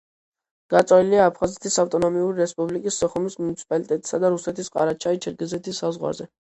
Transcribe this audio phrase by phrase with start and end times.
[0.73, 6.35] გაწოლილია აფხაზეთის ავტონომიური რესპუბლიკის სოხუმის მუნიციპალიტეტისა და რუსეთის ყარაჩაი-ჩერქეზეთის საზღვარზე.